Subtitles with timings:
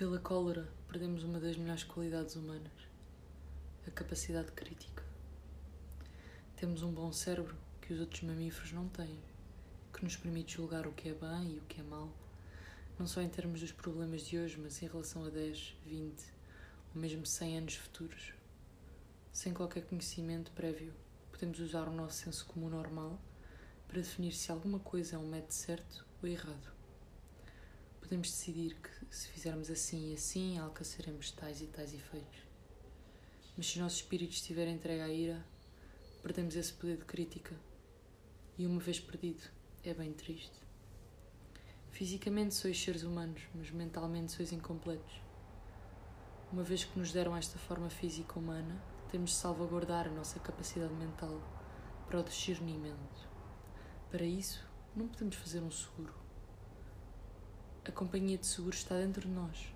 [0.00, 2.72] Pela cólera, perdemos uma das melhores qualidades humanas,
[3.86, 5.04] a capacidade crítica.
[6.56, 9.20] Temos um bom cérebro que os outros mamíferos não têm,
[9.92, 12.08] que nos permite julgar o que é bem e o que é mal,
[12.98, 16.24] não só em termos dos problemas de hoje, mas em relação a 10, 20
[16.94, 18.32] ou mesmo 100 anos futuros.
[19.30, 20.94] Sem qualquer conhecimento prévio,
[21.30, 23.20] podemos usar o nosso senso comum normal
[23.86, 26.79] para definir se alguma coisa é um método certo ou errado.
[28.10, 32.40] Podemos decidir que, se fizermos assim e assim, alcançaremos tais e tais efeitos.
[33.56, 35.46] Mas se o nosso espírito estiver entregue à ira,
[36.20, 37.54] perdemos esse poder de crítica.
[38.58, 39.44] E uma vez perdido,
[39.84, 40.58] é bem triste.
[41.92, 45.22] Fisicamente sois seres humanos, mas mentalmente sois incompletos.
[46.52, 50.94] Uma vez que nos deram esta forma física humana, temos de salvaguardar a nossa capacidade
[50.94, 51.40] mental
[52.08, 53.28] para o discernimento.
[54.10, 56.29] Para isso, não podemos fazer um seguro.
[57.82, 59.72] A companhia de seguro está dentro de nós.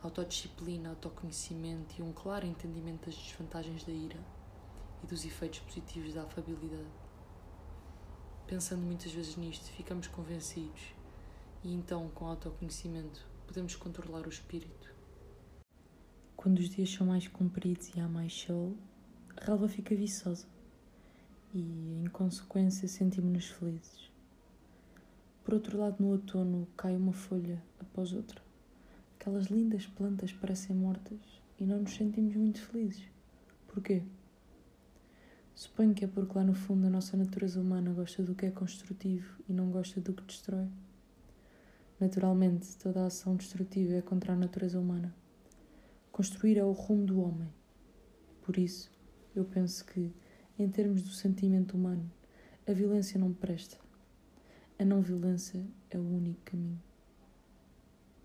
[0.00, 4.18] Autodisciplina, autoconhecimento e um claro entendimento das desvantagens da ira
[5.02, 6.86] e dos efeitos positivos da afabilidade.
[8.46, 10.94] Pensando muitas vezes nisto, ficamos convencidos
[11.64, 14.94] e então, com autoconhecimento, podemos controlar o espírito.
[16.36, 18.76] Quando os dias são mais compridos e há mais sol,
[19.36, 20.46] a relva fica viçosa
[21.52, 24.11] e, em consequência, sentimos-nos felizes.
[25.44, 28.40] Por outro lado, no outono cai uma folha após outra.
[29.18, 31.18] Aquelas lindas plantas parecem mortas
[31.58, 33.04] e não nos sentimos muito felizes.
[33.66, 34.02] Porquê?
[35.54, 38.50] Suponho que é porque lá no fundo a nossa natureza humana gosta do que é
[38.50, 40.68] construtivo e não gosta do que destrói.
[42.00, 45.14] Naturalmente, toda a ação destrutiva é contra a natureza humana.
[46.10, 47.48] Construir é o rumo do homem.
[48.42, 48.90] Por isso,
[49.36, 50.12] eu penso que,
[50.58, 52.10] em termos do sentimento humano,
[52.66, 53.78] a violência não presta.
[54.82, 56.82] A não violência é o único caminho.